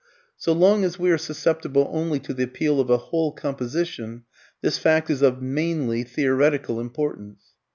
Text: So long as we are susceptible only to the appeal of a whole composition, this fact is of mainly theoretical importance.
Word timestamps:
So 0.35 0.51
long 0.51 0.83
as 0.83 0.97
we 0.97 1.11
are 1.11 1.17
susceptible 1.19 1.87
only 1.93 2.19
to 2.21 2.33
the 2.33 2.41
appeal 2.41 2.79
of 2.79 2.89
a 2.89 2.97
whole 2.97 3.31
composition, 3.31 4.23
this 4.61 4.79
fact 4.79 5.11
is 5.11 5.21
of 5.21 5.43
mainly 5.43 6.01
theoretical 6.01 6.79
importance. 6.79 7.53